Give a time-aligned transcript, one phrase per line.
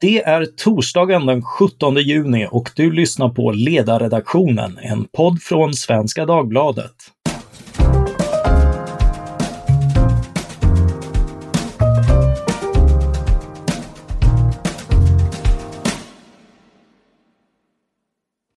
[0.00, 6.26] Det är torsdagen den 17 juni och du lyssnar på Ledarredaktionen, en podd från Svenska
[6.26, 6.94] Dagbladet.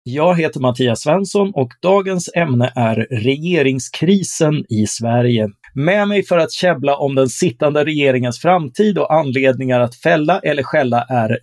[0.03, 5.49] Jag heter Mattias Svensson och dagens ämne är regeringskrisen i Sverige.
[5.73, 10.63] Med mig för att käbbla om den sittande regeringens framtid och anledningar att fälla eller
[10.63, 11.37] skälla är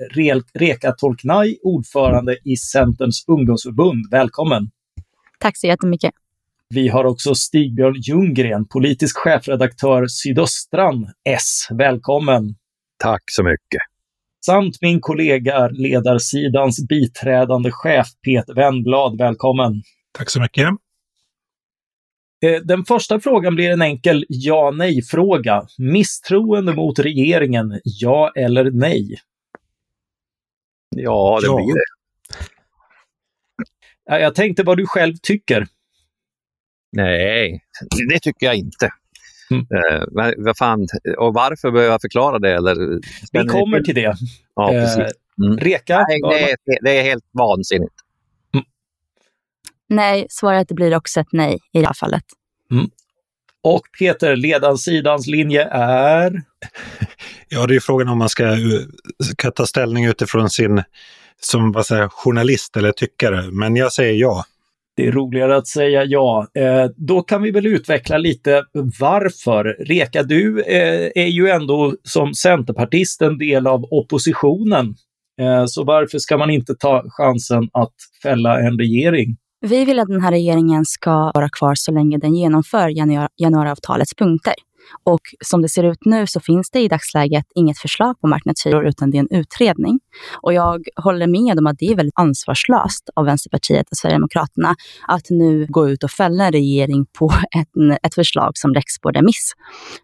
[0.58, 4.06] Reka Tolknaj, ordförande i Centerns ungdomsförbund.
[4.10, 4.70] Välkommen!
[5.38, 6.10] Tack så jättemycket!
[6.68, 11.66] Vi har också Stigbjörn Ljunggren, politisk chefredaktör Sydöstran S.
[11.70, 12.54] Välkommen!
[12.98, 13.82] Tack så mycket!
[14.48, 19.18] samt min kollega Ledarsidans biträdande chef Peter Wennblad.
[19.18, 19.82] Välkommen!
[20.12, 20.68] Tack så mycket!
[22.46, 25.66] Eh, den första frågan blir en enkel ja-nej-fråga.
[25.78, 29.16] Misstroende mot regeringen, ja eller nej?
[30.96, 31.56] Ja, det ja.
[31.56, 31.82] blir det.
[34.20, 35.66] Jag tänkte vad du själv tycker.
[36.92, 37.60] Nej,
[38.12, 38.90] det tycker jag inte.
[39.50, 39.62] Mm.
[39.62, 40.86] Uh, vad fan,
[41.18, 42.54] och varför behöver jag förklara det?
[42.54, 43.00] Eller?
[43.32, 44.14] Vi kommer till det.
[44.54, 44.98] Ja, precis.
[44.98, 45.58] Eh, mm.
[45.58, 46.06] Reka?
[46.08, 47.94] Nej, det, är, det är helt vansinnigt.
[49.88, 52.24] Nej, svaret blir också ett nej i det här fallet.
[52.70, 52.90] Mm.
[53.62, 56.42] Och Peter, ledarsidans linje är?
[57.50, 58.56] Ja, det är frågan om man ska,
[59.32, 60.82] ska ta ställning utifrån sin
[61.40, 64.44] som vad säger, journalist eller tyckare, men jag säger ja.
[64.96, 66.46] Det är roligare att säga ja.
[66.54, 68.64] Eh, då kan vi väl utveckla lite
[69.00, 69.64] varför.
[69.64, 74.94] Reka, du eh, är ju ändå som centerpartist en del av oppositionen.
[75.40, 79.36] Eh, så varför ska man inte ta chansen att fälla en regering?
[79.60, 82.88] Vi vill att den här regeringen ska vara kvar så länge den genomför
[83.36, 84.54] januariavtalets punkter.
[85.04, 88.86] Och som det ser ut nu så finns det i dagsläget inget förslag på marknadshyror
[88.86, 90.00] utan det är en utredning.
[90.42, 95.30] Och jag håller med om att det är väldigt ansvarslöst av Vänsterpartiet och Sverigedemokraterna att
[95.30, 99.52] nu gå ut och fälla en regering på ett, ett förslag som läggs på remiss.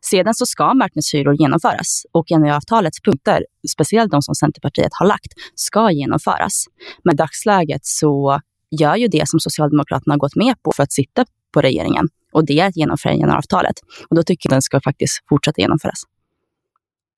[0.00, 5.90] Sedan så ska marknadshyror genomföras och januariavtalets punkter, speciellt de som Centerpartiet har lagt, ska
[5.90, 6.64] genomföras.
[7.04, 8.40] Men i dagsläget så
[8.70, 12.46] gör ju det som Socialdemokraterna har gått med på för att sitta på regeringen och
[12.46, 13.74] det är att genomföra januariavtalet.
[14.08, 16.02] Och då tycker jag att den ska faktiskt fortsätta genomföras.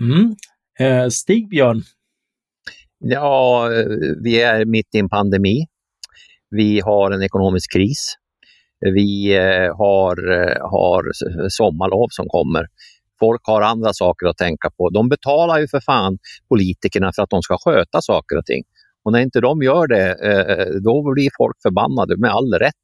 [0.03, 0.35] Mm.
[0.79, 1.83] Eh, Stigbjörn?
[2.99, 3.69] Ja,
[4.23, 5.67] vi är mitt i en pandemi.
[6.51, 8.15] Vi har en ekonomisk kris.
[8.81, 11.03] Vi eh, har, eh, har
[11.49, 12.67] sommarlov som kommer.
[13.21, 14.91] Folk har andra saker att tänka på.
[14.91, 16.19] De betalar ju för fan
[16.49, 18.63] politikerna för att de ska sköta saker och ting.
[19.07, 22.75] Och när inte de gör det, eh, då blir folk förbannade med all rätt.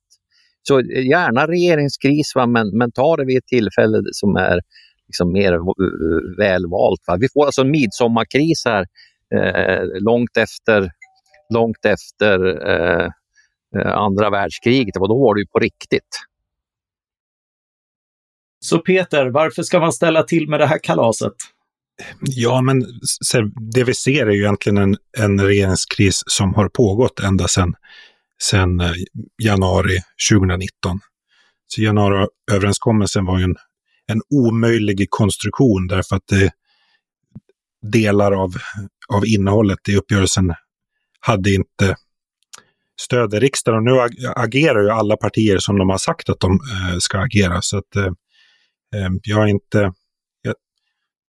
[0.63, 2.47] Så eh, gärna regeringskris, va?
[2.47, 4.61] Men, men ta det vid ett tillfälle som är
[5.07, 5.61] liksom mer eh,
[6.39, 7.01] välvalt.
[7.07, 7.17] Va?
[7.21, 8.87] Vi får alltså en midsommarkris här
[9.35, 10.91] eh, långt efter,
[11.55, 13.09] långt efter eh,
[13.77, 14.97] eh andra världskriget.
[14.97, 16.13] Och då var det ju på riktigt.
[18.61, 21.35] Så Peter, varför ska man ställa till med det här kalaset?
[22.21, 22.85] Ja, men
[23.75, 27.75] det vi ser är ju egentligen en, en regeringskris som har pågått ända sedan
[28.43, 28.93] sen eh,
[29.43, 29.99] januari
[30.33, 31.01] 2019.
[31.67, 33.57] Så januariöverenskommelsen var ju en,
[34.07, 36.51] en omöjlig konstruktion därför att det,
[37.83, 38.55] delar av,
[39.15, 40.55] av innehållet i uppgörelsen
[41.21, 41.97] hade inte
[43.01, 43.77] stöd i riksdagen.
[43.77, 44.01] Och nu
[44.37, 47.63] agerar ju alla partier som de har sagt att de eh, ska agera.
[47.63, 48.05] Så att eh,
[48.95, 49.93] eh jag är inte...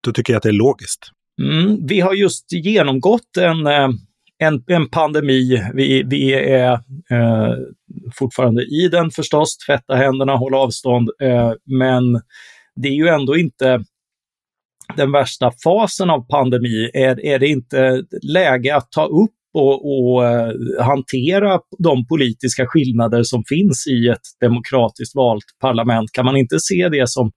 [0.03, 1.11] Då tycker jag att det är logiskt.
[1.41, 3.89] Mm, vi har just genomgått en eh,
[4.39, 5.63] en, en pandemi.
[5.73, 6.73] Vi, vi är
[7.11, 7.53] eh,
[8.13, 12.21] fortfarande i den förstås, tvätta händerna, hålla avstånd, eh, men
[12.75, 13.83] det är ju ändå inte
[14.95, 16.91] den värsta fasen av pandemi.
[16.93, 23.23] Är, är det inte läge att ta upp och, och eh, hantera de politiska skillnader
[23.23, 26.11] som finns i ett demokratiskt valt parlament?
[26.11, 27.31] Kan man inte se det som,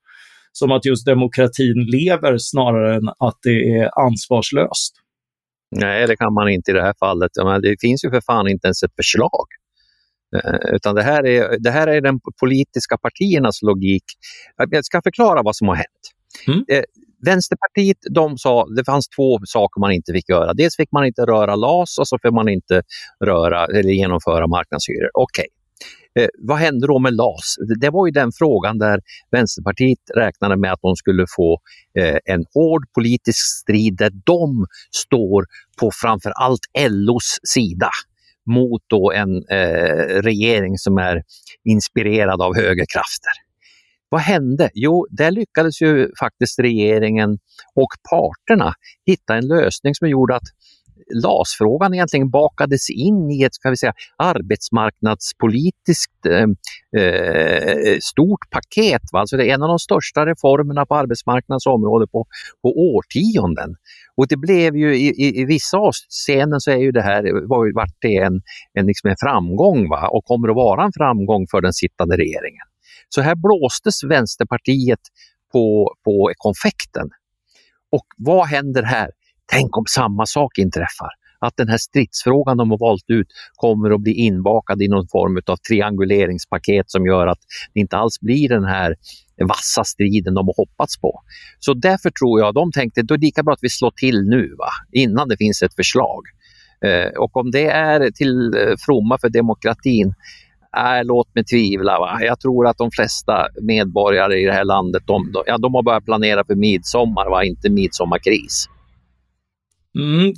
[0.52, 4.94] som att just demokratin lever snarare än att det är ansvarslöst?
[5.76, 7.30] Nej, det kan man inte i det här fallet.
[7.62, 9.46] Det finns ju för fan inte ens ett förslag.
[10.36, 14.04] Eh, utan det här, är, det här är den politiska partiernas logik.
[14.56, 16.02] Jag ska förklara vad som har hänt.
[16.46, 16.64] Mm.
[16.68, 16.84] Eh,
[17.26, 20.54] Vänsterpartiet de sa det fanns två saker man inte fick göra.
[20.54, 22.82] Dels fick man inte röra LAS och så fick man inte
[23.24, 25.10] röra eller genomföra marknadshyror.
[25.14, 25.46] Okej,
[26.18, 27.56] Eh, vad hände då med LAS?
[27.80, 29.00] Det var ju den frågan där
[29.30, 31.60] Vänsterpartiet räknade med att de skulle få
[31.98, 35.46] eh, en hård politisk strid där de står
[35.80, 37.90] på framför allt LOs sida
[38.50, 41.22] mot då en eh, regering som är
[41.64, 43.32] inspirerad av högerkrafter.
[44.08, 44.70] Vad hände?
[44.74, 47.38] Jo, där lyckades ju faktiskt regeringen
[47.74, 48.74] och parterna
[49.06, 50.48] hitta en lösning som gjorde att
[51.14, 56.46] LAS-frågan egentligen bakades in i ett ska vi säga, arbetsmarknadspolitiskt eh,
[57.02, 59.02] eh, stort paket.
[59.12, 59.20] Va?
[59.20, 62.26] Alltså det är en av de största reformerna på arbetsmarknadens område på,
[62.62, 63.76] på årtionden.
[64.16, 67.74] Och det blev ju i, i, i vissa avseenden så är ju det här var
[67.74, 68.42] vart det en,
[68.74, 70.08] en, liksom en framgång va?
[70.08, 72.66] och kommer att vara en framgång för den sittande regeringen.
[73.08, 75.00] Så här blåstes Vänsterpartiet
[75.52, 77.10] på, på konfekten.
[77.92, 79.10] Och vad händer här?
[79.46, 81.08] Tänk om samma sak inträffar.
[81.38, 85.40] Att den här stridsfrågan de har valt ut kommer att bli inbakad i någon form
[85.46, 87.38] av trianguleringspaket som gör att
[87.74, 88.96] det inte alls blir den här
[89.48, 91.20] vassa striden de har hoppats på.
[91.58, 94.22] Så därför tror jag de tänkte att det är lika bra att vi slår till
[94.28, 94.70] nu, va?
[94.92, 96.22] innan det finns ett förslag.
[96.84, 100.14] Eh, och om det är till eh, fromma för demokratin,
[100.76, 101.98] äh, låt mig tvivla.
[101.98, 102.18] Va?
[102.20, 105.82] Jag tror att de flesta medborgare i det här landet, de, de, ja, de har
[105.82, 107.44] börjat planera för midsommar, va?
[107.44, 108.68] inte midsommarkris.
[109.98, 110.32] Mm,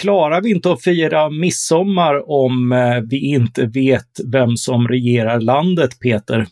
[0.00, 6.00] klarar vi inte att fira midsommar om eh, vi inte vet vem som regerar landet,
[6.00, 6.46] Peter?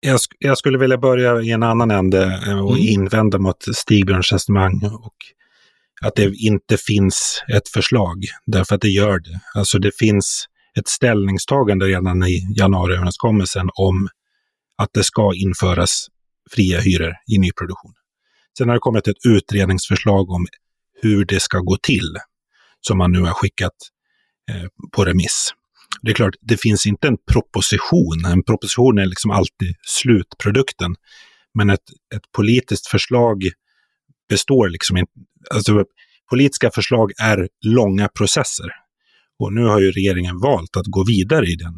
[0.00, 2.88] Jag, jag skulle vilja börja i en annan ände eh, och mm.
[2.88, 5.14] invända mot Stigbjörns resonemang och
[6.00, 9.40] att det inte finns ett förslag, därför att det gör det.
[9.54, 10.44] Alltså det finns
[10.78, 14.08] ett ställningstagande redan i januariöverenskommelsen om
[14.76, 16.06] att det ska införas
[16.50, 17.92] fria hyror i nyproduktion.
[18.58, 20.46] Sen har det kommit ett utredningsförslag om
[21.02, 22.16] hur det ska gå till,
[22.80, 23.74] som man nu har skickat
[24.50, 25.54] eh, på remiss.
[26.02, 28.24] Det är klart, det finns inte en proposition.
[28.26, 30.94] En proposition är liksom alltid slutprodukten.
[31.54, 33.42] Men ett, ett politiskt förslag
[34.28, 35.12] består liksom inte...
[35.54, 35.84] Alltså,
[36.30, 38.66] politiska förslag är långa processer.
[39.38, 41.74] Och nu har ju regeringen valt att gå vidare i den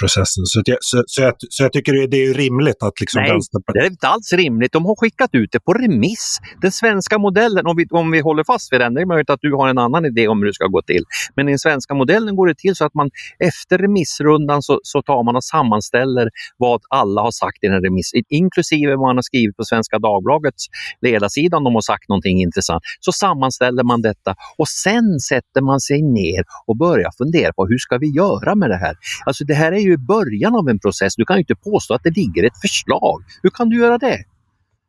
[0.00, 0.44] processen.
[0.46, 3.82] Så jag, så, så, jag, så jag tycker det är rimligt att liksom Nej, Vänsterpartiet...
[3.82, 4.72] det är inte alls rimligt.
[4.72, 6.38] De har skickat ut det på remiss.
[6.62, 9.40] Den svenska modellen, om vi, om vi håller fast vid den, det är möjligt att
[9.42, 11.04] du har en annan idé om hur det ska gå till.
[11.36, 15.02] Men i den svenska modellen går det till så att man efter remissrundan så, så
[15.02, 19.22] tar man och sammanställer vad alla har sagt i den remissen, inklusive vad man har
[19.22, 20.66] skrivit på Svenska Dagbladets
[21.00, 22.82] ledarsida om de har sagt någonting intressant.
[23.00, 27.78] Så sammanställer man detta och sen sätter man sig ner och börjar fundera på hur
[27.78, 28.94] ska vi göra med det här?
[29.26, 31.16] Alltså det här är ju början av en process.
[31.16, 33.18] Du kan ju inte påstå att det ligger ett förslag.
[33.42, 34.18] Hur kan du göra det?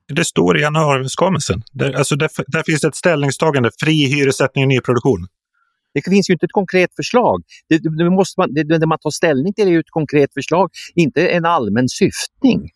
[0.07, 1.63] Det står i januariöverenskommelsen.
[1.71, 5.27] Där, alltså där, där finns ett ställningstagande, fri hyressättning i nyproduktion.
[5.93, 7.43] Det finns ju inte ett konkret förslag.
[7.69, 10.69] Det, det, måste man, det, det man tar ställning till är ju ett konkret förslag,
[10.95, 12.69] inte en allmän syftning.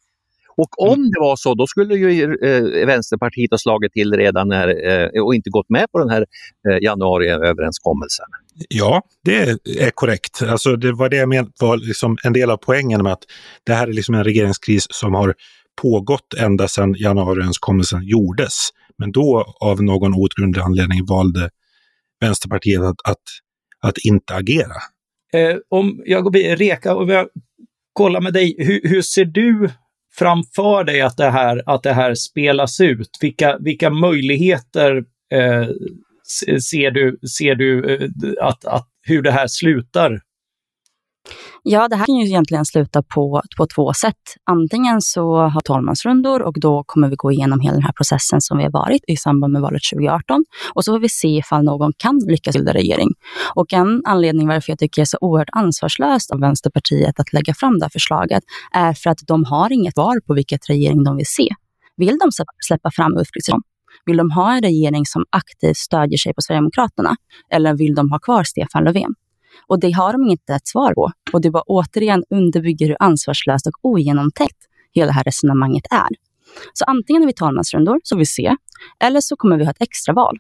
[0.58, 1.10] Och om mm.
[1.12, 5.36] det var så, då skulle ju eh, Vänsterpartiet ha slagit till redan när, eh, och
[5.36, 6.26] inte gått med på den här
[6.70, 8.26] eh, januariöverenskommelsen.
[8.70, 9.50] Ja, det
[9.80, 10.42] är korrekt.
[10.42, 13.24] Alltså det var det jag menade var liksom en del av poängen med att
[13.66, 15.34] det här är liksom en regeringskris som har
[15.82, 18.70] pågått ända sedan januariöverenskommelsen gjordes.
[18.98, 21.50] Men då av någon outgrundlig anledning valde
[22.22, 23.22] Vänsterpartiet att, att,
[23.82, 24.76] att inte agera.
[25.34, 27.28] Eh, om jag går Reka, om jag
[27.94, 29.70] kollar med dig, hur, hur, ser du
[30.18, 33.10] framför dig att det här, att det här spelas ut?
[33.22, 35.04] Vilka, vilka möjligheter
[35.34, 35.68] eh,
[36.60, 38.10] ser du, ser du eh,
[38.48, 40.22] att, att, hur det här slutar?
[41.68, 44.16] Ja, det här kan ju egentligen sluta på, på två sätt.
[44.44, 48.58] Antingen så har talmansrundor och då kommer vi gå igenom hela den här processen som
[48.58, 51.92] vi har varit i samband med valet 2018 och så får vi se ifall någon
[51.98, 53.10] kan lyckas bilda regering.
[53.56, 57.54] Och en anledning varför jag tycker det är så oerhört ansvarslöst av Vänsterpartiet att lägga
[57.54, 58.44] fram det här förslaget
[58.74, 61.50] är för att de har inget val på vilket regering de vill se.
[61.98, 62.30] Vill de
[62.68, 63.62] släppa fram Ulf Kristersson?
[64.06, 67.16] Vill de ha en regering som aktivt stödjer sig på Sverigedemokraterna?
[67.54, 69.14] Eller vill de ha kvar Stefan Löfven?
[69.68, 71.12] Och det har de inte ett svar på.
[71.34, 74.58] Och det bara återigen underbygger hur ansvarslöst och ogenomtänkt
[74.94, 76.10] hela det här resonemanget är.
[76.74, 78.56] Så antingen har vi talmansrundor, så vi se,
[79.00, 80.38] eller så kommer vi ha ett extraval.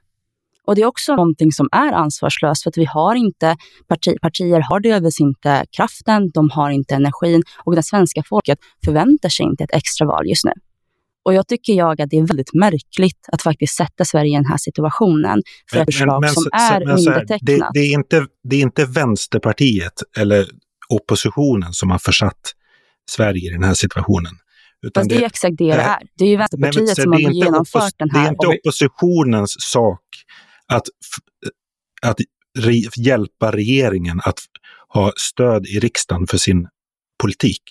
[0.67, 3.57] Och det är också någonting som är ansvarslöst för att vi har inte,
[3.87, 9.29] parti, partier har delvis inte kraften, de har inte energin och det svenska folket förväntar
[9.29, 10.51] sig inte ett extraval just nu.
[11.25, 14.45] Och jag tycker jag att det är väldigt märkligt att faktiskt sätta Sverige i den
[14.45, 15.41] här situationen
[15.71, 17.39] för ett förslag men, men, som är men, undertecknat.
[17.41, 20.47] Det, det, är inte, det är inte Vänsterpartiet eller
[20.89, 22.53] oppositionen som har försatt
[23.11, 24.31] Sverige i den här situationen.
[24.85, 25.99] Utan Fast det, är exakt det det är.
[26.17, 28.21] Det är ju Vänsterpartiet nej, som har genomfört den här.
[28.21, 30.01] Det är inte oppositionens sak
[30.67, 30.83] att,
[32.01, 32.17] att
[32.59, 34.39] re, hjälpa regeringen att
[34.87, 36.67] ha stöd i riksdagen för sin
[37.21, 37.61] politik.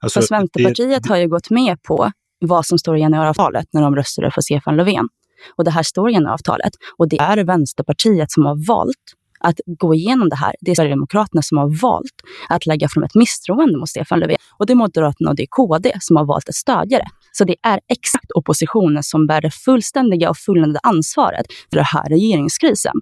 [0.00, 2.12] Alltså, Fast Vänsterpartiet det, har ju gått med på
[2.46, 5.08] vad som står i januariavtalet när de röstade för Stefan Löfven.
[5.56, 6.72] Och det här står i januariavtalet.
[6.96, 10.54] Och det är Vänsterpartiet som har valt att gå igenom det här.
[10.60, 12.14] Det är Sverigedemokraterna som har valt
[12.48, 14.36] att lägga fram ett misstroende mot Stefan Löfven.
[14.58, 17.08] Och det är Moderaterna och det är KD som har valt att stödja det.
[17.32, 22.08] Så det är exakt oppositionen som bär det fullständiga och fulländade ansvaret för den här
[22.08, 22.92] regeringskrisen.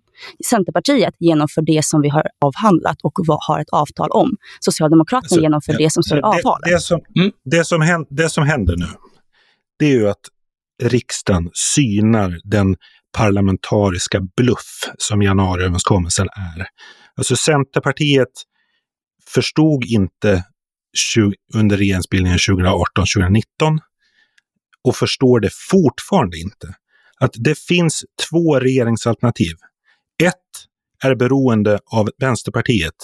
[0.45, 3.13] Centerpartiet genomför det som vi har avhandlat och
[3.49, 4.37] har ett avtal om.
[4.61, 6.65] Socialdemokraterna alltså, genomför det som står i avtalet.
[6.65, 7.33] Det, det, som, mm.
[7.45, 8.87] det, som händer, det som händer nu,
[9.83, 10.29] det är ju att
[10.83, 12.77] riksdagen synar den
[13.17, 16.67] parlamentariska bluff som januariöverenskommelsen är.
[17.17, 18.29] Alltså Centerpartiet
[19.35, 20.45] förstod inte
[21.55, 23.43] under regeringsbildningen 2018-2019
[24.85, 26.75] och förstår det fortfarande inte.
[27.21, 29.55] Att det finns två regeringsalternativ.
[30.23, 30.37] Ett
[31.05, 32.95] är beroende av Vänsterpartiet.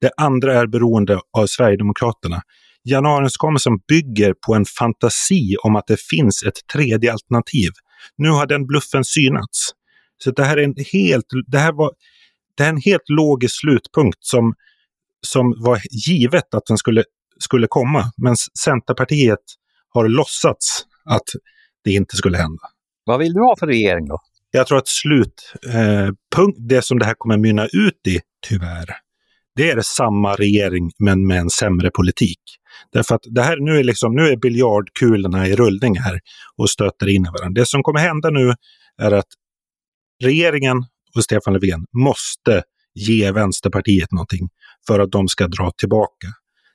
[0.00, 2.42] Det andra är beroende av Sverigedemokraterna.
[2.84, 7.70] Januariöverenskommelsen bygger på en fantasi om att det finns ett tredje alternativ.
[8.16, 9.70] Nu har den bluffen synats.
[10.24, 11.92] Så det här är en helt, det här var,
[12.56, 14.54] det är en helt logisk slutpunkt som,
[15.26, 17.04] som var givet att den skulle,
[17.38, 18.12] skulle komma.
[18.16, 19.38] Men Centerpartiet
[19.88, 21.28] har låtsats att
[21.84, 22.62] det inte skulle hända.
[23.04, 24.18] Vad vill du ha för regering då?
[24.50, 28.96] Jag tror att slutpunkt, eh, det som det här kommer mynna ut i, tyvärr,
[29.56, 32.40] det är samma regering men med en sämre politik.
[32.92, 36.20] Därför att det här, nu är, liksom, nu är biljardkulorna i rullning här
[36.56, 37.60] och stöter in i varandra.
[37.60, 38.54] Det som kommer hända nu
[39.02, 39.28] är att
[40.22, 40.76] regeringen
[41.16, 42.62] och Stefan Löfven måste
[42.94, 44.48] ge Vänsterpartiet någonting
[44.86, 46.28] för att de ska dra tillbaka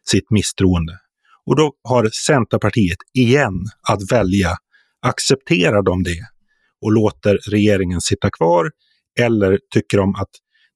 [0.07, 0.99] sitt misstroende.
[1.45, 3.53] Och då har Centerpartiet igen
[3.89, 4.57] att välja.
[5.01, 6.19] Accepterar de det
[6.81, 8.71] och låter regeringen sitta kvar
[9.19, 10.29] eller tycker de att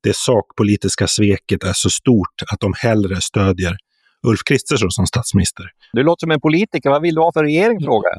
[0.04, 3.78] det sakpolitiska sveket är så stort att de hellre stödjer
[4.28, 5.66] Ulf Kristersson som statsminister.
[5.94, 6.90] Du låter som en politiker.
[6.90, 8.10] Vad vill du ha för regering, frågar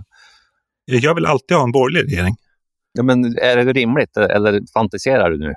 [0.86, 1.00] jag.
[1.00, 2.36] Jag vill alltid ha en borgerlig regering.
[2.92, 5.54] Ja, men är det rimligt eller fantiserar du nu?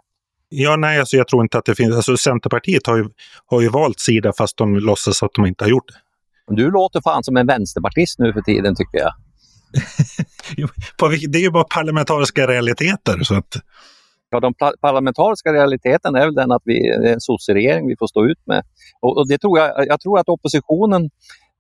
[0.49, 1.95] Ja, nej, alltså jag tror inte att det finns...
[1.95, 3.09] Alltså Centerpartiet har ju,
[3.45, 6.55] har ju valt sida fast de låtsas att de inte har gjort det.
[6.55, 9.13] Du låter fan som en vänsterpartist nu för tiden, tycker jag.
[11.31, 13.23] det är ju bara parlamentariska realiteter.
[13.23, 13.57] Så att...
[14.29, 18.25] Ja, de parlamentariska realiteten är väl den att vi är en sosseregering vi får stå
[18.25, 18.63] ut med.
[19.01, 21.03] Och, och, det tror jag, jag tror att oppositionen,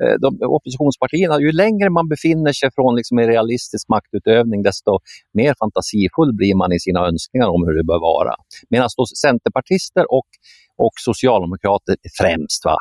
[0.03, 4.99] eh, de, oppositionspartierna, ju längre man befinner sig från liksom en realistisk maktutövning, desto
[5.33, 8.33] mer fantasifull blir man i sina önskningar om hur det bör vara.
[8.69, 8.89] Medan
[9.27, 10.27] centerpartister och,
[10.77, 12.77] och socialdemokrater främst, va,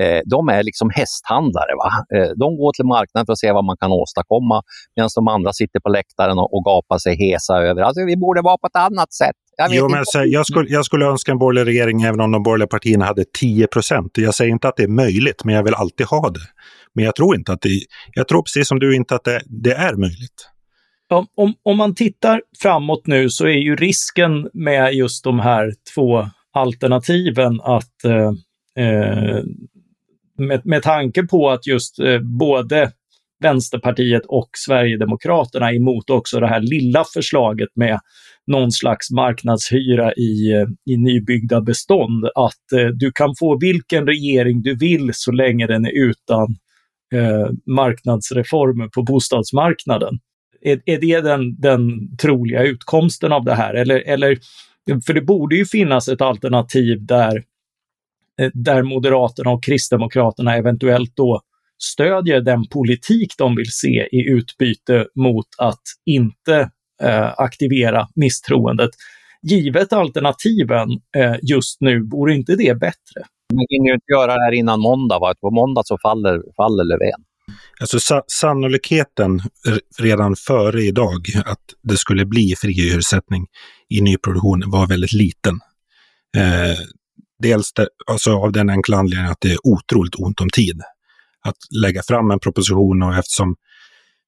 [0.00, 1.74] eh, de är liksom hästhandlare.
[1.82, 1.90] Va?
[2.16, 4.62] Eh, de går till marknaden för att se vad man kan åstadkomma
[4.96, 8.16] medan de andra sitter på läktaren och, och gapar sig hesa över att alltså, vi
[8.16, 9.40] borde vara på ett annat sätt.
[9.56, 12.42] Jag, jo, men så, jag, skulle, jag skulle önska en borgerlig regering även om de
[12.42, 14.10] borgerliga partierna hade 10 procent.
[14.14, 16.46] Jag säger inte att det är möjligt, men jag vill alltid ha det.
[16.94, 17.68] Men jag tror inte att det,
[18.12, 20.48] jag tror precis som du inte att det, det är möjligt.
[21.34, 26.26] Om, om man tittar framåt nu så är ju risken med just de här två
[26.52, 28.32] alternativen att eh,
[28.84, 29.42] eh
[30.40, 32.92] med, med tanke på att just eh, både
[33.42, 38.00] Vänsterpartiet och Sverigedemokraterna är emot också det här lilla förslaget med
[38.46, 42.24] någon slags marknadshyra i, eh, i nybyggda bestånd.
[42.24, 46.56] Att eh, du kan få vilken regering du vill så länge den är utan
[47.14, 50.18] eh, marknadsreformer på bostadsmarknaden.
[50.62, 51.80] Är, är det den, den
[52.16, 53.74] troliga utkomsten av det här?
[53.74, 54.38] Eller, eller,
[55.06, 57.42] för det borde ju finnas ett alternativ där
[58.54, 61.40] där Moderaterna och Kristdemokraterna eventuellt då
[61.82, 66.70] stödjer den politik de vill se i utbyte mot att inte
[67.02, 68.90] eh, aktivera misstroendet.
[69.42, 73.20] Givet alternativen eh, just nu, vore inte det bättre?
[73.52, 75.34] Man hinner ju inte göra det här innan måndag, va?
[75.40, 77.24] på måndag så faller, faller Löfven.
[77.80, 79.40] Alltså sa sannolikheten
[79.98, 83.46] redan före idag att det skulle bli fri hyressättning
[83.88, 85.54] i nyproduktion var väldigt liten.
[86.36, 86.78] Eh,
[87.42, 90.80] Dels det, alltså av den enkla anledningen att det är otroligt ont om tid
[91.44, 93.56] att lägga fram en proposition och eftersom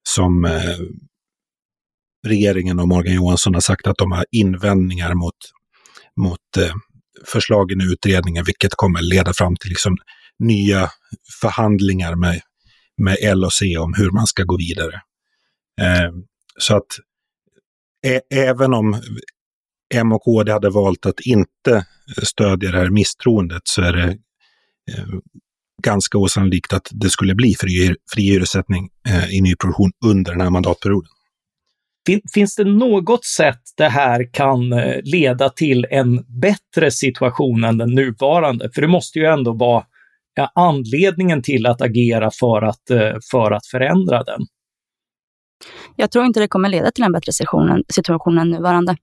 [0.08, 0.78] som, eh,
[2.26, 5.36] regeringen och Morgan Johansson har sagt att de har invändningar mot,
[6.16, 6.74] mot eh,
[7.26, 9.96] förslagen i utredningen, vilket kommer leda fram till liksom,
[10.38, 10.90] nya
[11.40, 12.40] förhandlingar med,
[12.96, 15.00] med L och C om hur man ska gå vidare.
[15.80, 16.12] Eh,
[16.58, 16.86] så att
[18.06, 19.02] ä, även om
[19.94, 21.86] M och KD hade valt att inte
[22.22, 24.08] stödja det här misstroendet så är det
[24.92, 25.04] eh,
[25.82, 30.50] ganska osannolikt att det skulle bli fri, fri hyressättning eh, i nyproduktion under den här
[30.50, 31.10] mandatperioden.
[32.34, 37.94] Finns det något sätt det här kan eh, leda till en bättre situation än den
[37.94, 38.70] nuvarande?
[38.74, 39.84] För det måste ju ändå vara
[40.54, 42.82] anledningen till att agera för att,
[43.30, 44.40] för att förändra den.
[45.96, 47.32] Jag tror inte det kommer leda till en bättre
[47.92, 48.96] situation än nuvarande.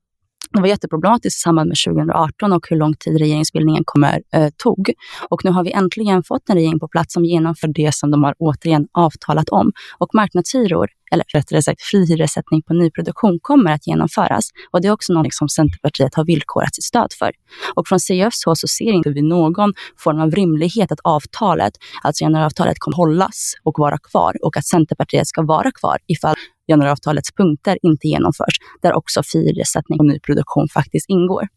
[0.53, 4.93] Det var jätteproblematiskt i samband med 2018 och hur lång tid regeringsbildningen kommer, eh, tog.
[5.29, 8.23] Och nu har vi äntligen fått en regering på plats som genomför det som de
[8.23, 9.71] har återigen avtalat om.
[9.97, 14.49] Och marknadshyror, eller rättare sagt fri hyressättning på nyproduktion, kommer att genomföras.
[14.71, 17.31] Och det är också något som Centerpartiet har villkorat sitt stöd för.
[17.75, 22.23] Och från CFs håll så ser inte vi någon form av rimlighet att avtalet, alltså
[22.23, 26.35] januariavtalet, kommer hållas och vara kvar och att Centerpartiet ska vara kvar ifall
[26.69, 31.47] januariavtalets punkter inte genomförs, där också hyressättning och nyproduktion faktiskt ingår.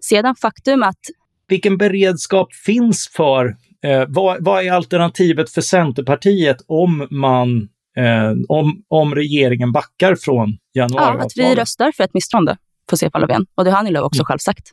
[0.00, 1.00] Sedan faktum att...
[1.48, 8.84] Vilken beredskap finns för, eh, vad, vad, är alternativet för Centerpartiet om man eh, om,
[8.88, 11.32] om regeringen backar från januariavtalet?
[11.36, 12.56] Ja, att vi röstar för ett misstroende
[12.90, 13.46] för Stefan Löfven.
[13.54, 14.26] Och det har Annie Lööf också mm.
[14.26, 14.70] själv sagt.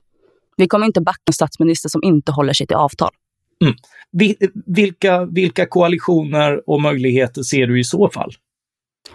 [0.57, 3.11] Vi kommer inte backa en statsminister som inte håller sig till avtal.
[3.63, 3.75] Mm.
[4.65, 8.31] Vilka, vilka koalitioner och möjligheter ser du i så fall?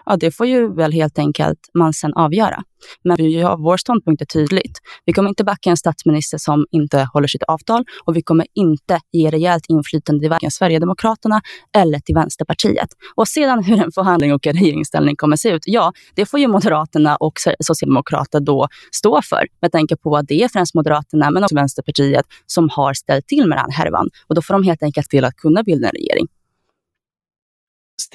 [0.06, 2.62] Ja, det får ju väl helt enkelt man sen avgöra.
[3.04, 4.78] Men vi har, vår ståndpunkt är tydligt.
[5.04, 9.00] Vi kommer inte backa en statsminister som inte håller sitt avtal och vi kommer inte
[9.12, 11.40] ge rejält inflytande till varken Sverigedemokraterna
[11.76, 12.88] eller till Vänsterpartiet.
[13.14, 16.48] Och sedan hur en förhandling och en regeringsställning kommer se ut, ja, det får ju
[16.48, 19.46] Moderaterna och Socialdemokraterna då stå för.
[19.60, 23.46] Med tanke på att det är främst Moderaterna, men också Vänsterpartiet, som har ställt till
[23.48, 24.08] med den här härvan.
[24.26, 26.26] Och då får de helt enkelt till att kunna bilda en regering.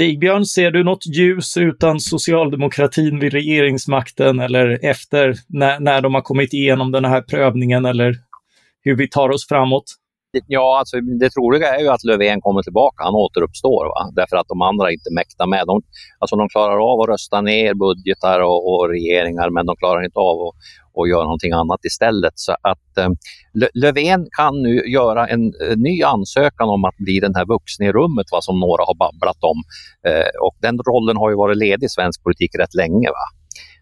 [0.01, 6.21] Stigbjörn, ser du något ljus utan socialdemokratin vid regeringsmakten eller efter när, när de har
[6.21, 8.15] kommit igenom den här prövningen eller
[8.81, 9.83] hur vi tar oss framåt?
[10.47, 14.11] Ja, alltså, det troliga är ju att Löfven kommer tillbaka, han återuppstår, va?
[14.15, 15.63] därför att de andra inte mäktar med.
[15.67, 15.81] De,
[16.19, 20.19] alltså, de klarar av att rösta ner budgetar och, och regeringar, men de klarar inte
[20.19, 20.55] av att,
[20.93, 22.33] och göra någonting annat istället.
[22.35, 23.09] Så att eh,
[23.73, 27.91] Löfven kan nu göra en, en, ny ansökan om att bli den här vuxne i
[27.91, 29.57] rummet, va, som några har babblat om.
[30.07, 33.07] Eh, och den rollen har ju varit ledig i svensk politik rätt länge.
[33.07, 33.25] Va?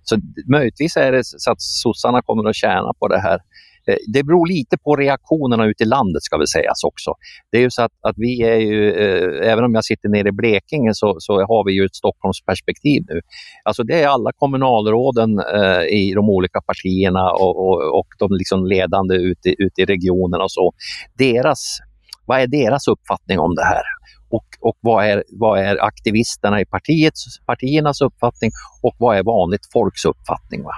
[0.03, 0.17] Så
[0.51, 3.39] möjligtvis är det så att sossarna kommer att tjäna på det här
[3.88, 7.13] Eh, det beror lite på reaktionerna ute i landet ska väl sägas också.
[7.51, 10.29] Det är ju så att, att vi är ju, eh, även om jag sitter nere
[10.29, 13.21] i Blekinge så, så har vi ju ett Stockholmsperspektiv nu.
[13.63, 18.65] Alltså det är alla kommunalråden eh, i de olika partierna och, och, och de liksom
[18.65, 20.74] ledande ute, ute i regionerna och så.
[21.17, 21.79] Deras,
[22.25, 23.83] vad är deras uppfattning om det här?
[24.29, 29.72] Och, och vad, är, vad är aktivisterna i partiets, partiernas uppfattning och vad är vanligt
[29.74, 30.63] folks uppfattning.
[30.63, 30.74] Va?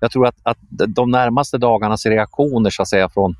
[0.00, 3.34] Jag tror att, att de närmaste dagarnas reaktioner så att säga, från,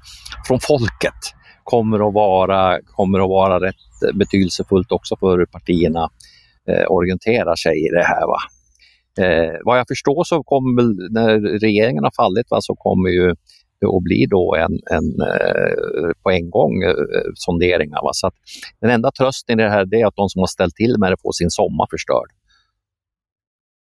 [0.46, 1.20] från folket
[1.64, 3.74] kommer att, vara, kommer att vara rätt
[4.14, 6.10] betydelsefullt också för hur partierna
[6.68, 8.26] eh, orienterar sig i det här.
[8.26, 8.38] Va?
[9.24, 13.34] Eh, vad jag förstår så kommer när regeringen har fallit, va, så kommer ju
[13.86, 16.94] och blir då en, en eh, på en gång eh,
[17.34, 18.02] sonderingar.
[18.02, 18.10] Va?
[18.12, 18.34] Så att
[18.80, 21.16] den enda trösten i det här är att de som har ställt till med det
[21.22, 22.30] får sin sommar förstörd.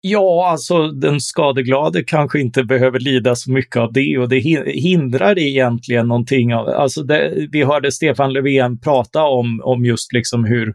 [0.02, 5.34] Ja, alltså den skadeglade kanske inte behöver lida så mycket av det och det hindrar
[5.34, 6.54] det egentligen någonting.
[6.54, 10.74] Av, alltså det, vi hörde Stefan Löfven prata om, om just liksom hur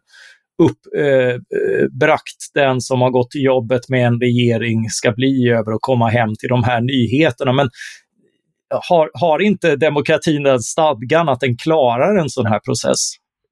[0.63, 5.81] uppbragt eh, den som har gått till jobbet med en regering ska bli över att
[5.81, 7.53] komma hem till de här nyheterna.
[7.53, 7.69] Men
[8.89, 12.99] har, har inte demokratin den stadgan att den klarar en sån här process?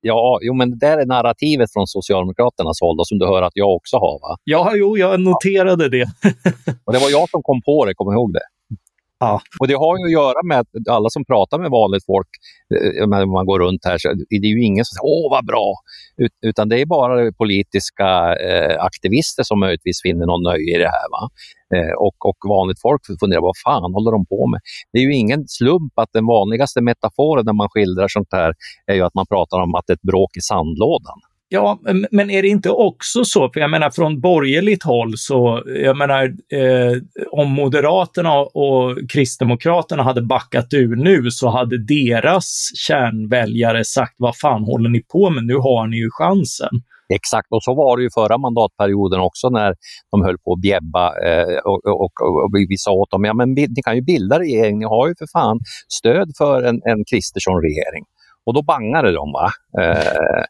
[0.06, 3.56] Ja, jo, men det där är narrativet från Socialdemokraternas håll då, som du hör att
[3.56, 4.20] jag också har.
[4.22, 4.38] Va?
[4.44, 6.04] Ja, jo, jag noterade det.
[6.86, 8.46] och det var jag som kom på det, kom ihåg det.
[9.24, 9.42] Ja.
[9.60, 12.28] Och det har ju att göra med att alla som pratar med vanligt folk,
[12.76, 15.46] eh, när man går runt här, så det är ju ingen som säger åh vad
[15.46, 15.74] bra,
[16.42, 18.10] utan det är bara politiska
[18.50, 21.08] eh, aktivister som möjligtvis finner någon nöje i det här.
[21.16, 21.24] Va?
[21.76, 24.60] Eh, och, och vanligt folk funderar, vad fan håller de på med?
[24.94, 28.54] Det är ju ingen slump att den vanligaste metaforen när man skildrar sånt här
[28.92, 31.20] är ju att man pratar om att det är ett bråk i sandlådan.
[31.56, 31.80] Ja,
[32.12, 36.24] men är det inte också så, för jag menar från borgerligt håll så, jag menar
[36.54, 36.98] eh,
[37.32, 44.64] om Moderaterna och Kristdemokraterna hade backat ur nu så hade deras kärnväljare sagt vad fan
[44.64, 46.70] håller ni på med, nu har ni ju chansen.
[47.14, 49.76] Exakt, och så var det ju förra mandatperioden också när
[50.12, 53.34] de höll på att bjäbba eh, och, och, och, och, vi sa åt dem, ja
[53.34, 57.06] men ni kan ju bilda regering, ni har ju för fan stöd för en, en
[57.12, 58.04] Kristersson-regering.
[58.46, 59.32] Och då bangade de.
[59.32, 59.50] Va?
[59.82, 60.44] Eh,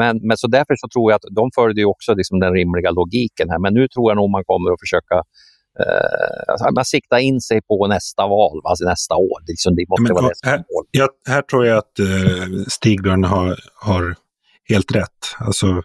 [0.00, 3.50] men, men så därför så tror jag att de följde också liksom den rimliga logiken
[3.50, 3.58] här.
[3.58, 5.16] Men nu tror jag nog man kommer att försöka
[5.80, 9.38] eh, alltså man siktar in sig på nästa val, alltså nästa år.
[9.48, 14.14] Liksom det måste men, vara här, ja, här tror jag att eh, Stigbjörn har, har
[14.68, 15.20] helt rätt.
[15.38, 15.82] Alltså,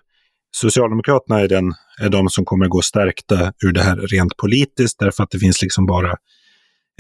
[0.52, 5.24] Socialdemokraterna är, den, är de som kommer gå stärkta ur det här rent politiskt, därför
[5.24, 6.16] att det finns liksom bara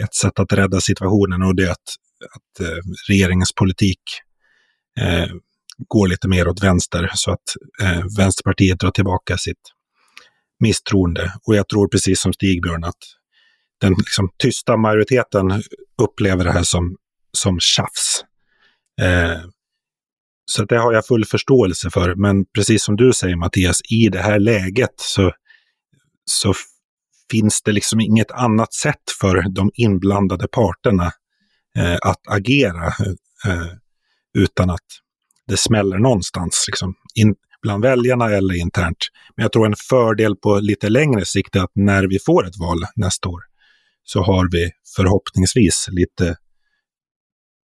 [0.04, 1.90] ett sätt att rädda situationen och det är att,
[2.36, 2.78] att eh,
[3.10, 4.02] regeringens politik
[5.00, 5.30] eh,
[5.88, 7.44] går lite mer åt vänster så att
[7.82, 9.62] eh, Vänsterpartiet drar tillbaka sitt
[10.60, 11.34] misstroende.
[11.48, 12.98] Och jag tror precis som Stigbjörn att
[13.82, 15.64] den liksom, tysta majoriteten
[16.02, 16.98] upplever det här som,
[17.38, 18.24] som tjafs.
[19.02, 19.42] Eh,
[20.46, 22.16] så det har jag full förståelse för.
[22.16, 25.32] Men precis som du säger Mattias, i det här läget så,
[26.26, 26.54] så
[27.32, 31.12] finns det liksom inget annat sätt för de inblandade parterna
[31.78, 32.88] eh, att agera
[33.46, 33.74] eh,
[34.34, 34.86] utan att
[35.50, 39.08] det smäller någonstans, liksom, in, bland väljarna eller internt.
[39.36, 42.58] Men jag tror en fördel på lite längre sikt är att när vi får ett
[42.60, 43.42] val nästa år
[44.04, 46.36] så har vi förhoppningsvis lite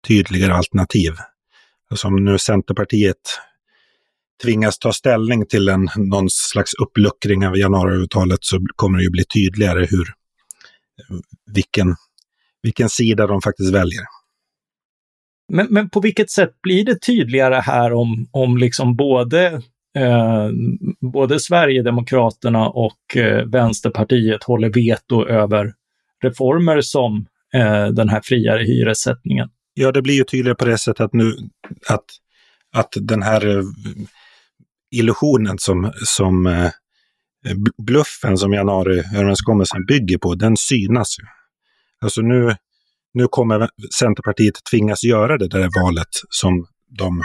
[0.07, 1.11] tydligare alternativ.
[1.89, 3.39] Alltså, Som nu Centerpartiet
[4.43, 9.25] tvingas ta ställning till en, någon slags uppluckring av januariavtalet så kommer det ju bli
[9.25, 10.13] tydligare hur,
[11.53, 11.95] vilken,
[12.61, 14.03] vilken sida de faktiskt väljer.
[15.53, 19.45] Men, men på vilket sätt blir det tydligare här om, om liksom både,
[19.97, 20.49] eh,
[21.01, 25.73] både Sverigedemokraterna och eh, Vänsterpartiet håller veto över
[26.23, 29.49] reformer som eh, den här friare hyressättningen?
[29.73, 31.33] Ja, det blir ju tydligare på det sättet att nu
[31.89, 32.05] att,
[32.73, 33.63] att den här eh,
[34.91, 36.71] illusionen som, som eh,
[37.77, 41.25] bluffen som januariöverenskommelsen bygger på, den synas ju.
[42.01, 42.55] Alltså nu,
[43.13, 46.65] nu kommer Centerpartiet tvingas göra det där valet som
[46.97, 47.21] de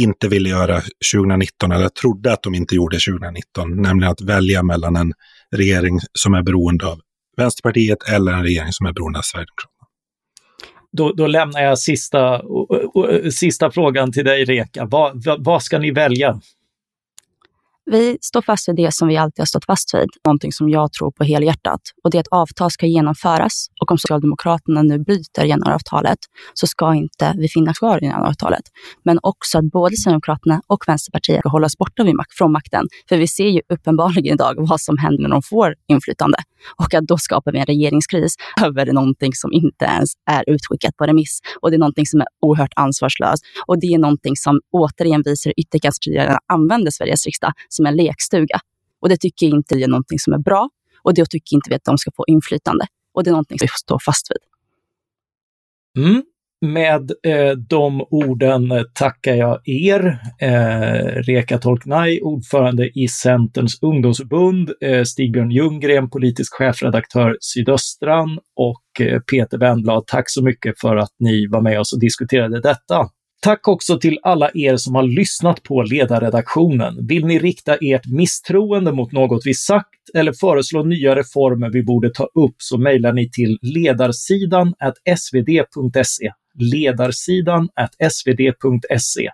[0.00, 0.82] inte ville göra
[1.14, 5.12] 2019, eller trodde att de inte gjorde 2019, nämligen att välja mellan en
[5.56, 7.00] regering som är beroende av
[7.36, 9.70] Vänsterpartiet eller en regering som är beroende av Sverigedemokraterna.
[10.92, 12.42] Då, då lämnar jag sista,
[13.30, 14.84] sista frågan till dig, Reka.
[14.84, 16.40] Vad, vad, vad ska ni välja?
[17.90, 20.92] Vi står fast vid det som vi alltid har stått fast vid, någonting som jag
[20.92, 21.80] tror på helhjärtat.
[22.04, 26.18] Och det är att avtal ska genomföras och om Socialdemokraterna nu bryter januariavtalet
[26.54, 28.62] så ska inte vi finnas kvar i januariavtalet.
[29.02, 32.04] Men också att både Sverigedemokraterna och Vänsterpartiet ska hållas borta
[32.38, 32.86] från makten.
[33.08, 36.38] För vi ser ju uppenbarligen idag vad som händer när de får inflytande.
[36.76, 41.04] Och att då skapar vi en regeringskris över någonting som inte ens är utskickat på
[41.04, 41.40] remiss.
[41.60, 43.44] Och det är någonting som är oerhört ansvarslöst.
[43.66, 48.60] Och det är någonting som återigen visar hur ytterkantspartierna använder Sveriges riksdag som en lekstuga.
[49.00, 50.68] Och det tycker inte vi är någonting som är bra
[51.02, 52.86] och det tycker inte vi att de ska få inflytande.
[53.14, 54.38] Och det är någonting som vi står fast vid.
[56.04, 56.22] Mm.
[56.60, 64.72] Med eh, de orden eh, tackar jag er, eh, Reka Tolknaj, ordförande i Centerns ungdomsförbund,
[64.80, 70.06] eh, Stigbjörn Ljunggren, politisk chefredaktör Sydöstran och eh, Peter Wendblad.
[70.06, 73.08] Tack så mycket för att ni var med oss och diskuterade detta.
[73.44, 77.06] Tack också till alla er som har lyssnat på ledarredaktionen.
[77.06, 82.10] Vill ni rikta ert misstroende mot något vi sagt eller föreslå nya reformer vi borde
[82.10, 84.74] ta upp så mejlar ni till ledarsidan
[85.16, 86.30] svd.se.
[86.54, 87.68] Ledarsidan
[88.10, 89.30] svd.se.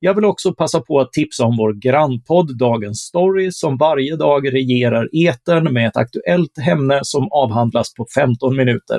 [0.00, 4.54] Jag vill också passa på att tipsa om vår grannpodd Dagens Story som varje dag
[4.54, 8.98] regerar etern med ett aktuellt ämne som avhandlas på 15 minuter.